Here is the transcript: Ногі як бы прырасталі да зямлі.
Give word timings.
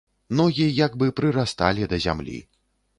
Ногі 0.39 0.65
як 0.79 0.97
бы 1.03 1.13
прырасталі 1.21 1.81
да 1.95 2.05
зямлі. 2.07 2.45